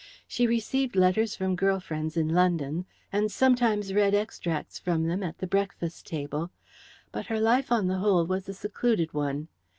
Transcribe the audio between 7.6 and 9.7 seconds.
on the whole, was a secluded one.